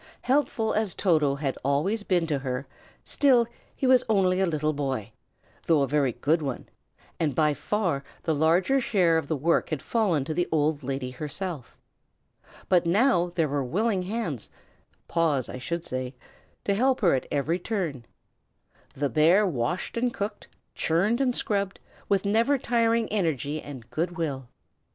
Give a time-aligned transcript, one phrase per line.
[0.23, 2.65] Helpful as Toto had always been to her,
[3.05, 5.11] still, he was only a little boy,
[5.67, 6.67] though a very good one;
[7.19, 11.77] and by far the larger share of work had fallen to the old lady herself.
[12.67, 14.49] But now there were willing hands
[15.07, 16.15] paws, I should say
[16.65, 18.03] to help her at every turn.
[18.95, 21.79] The bear washed and cooked, churned and scrubbed,
[22.09, 24.49] with never tiring energy and good will.